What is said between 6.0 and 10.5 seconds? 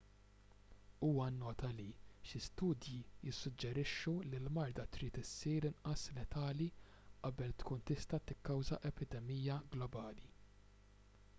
letali qabel tkun tista' tikkawża epidemija globali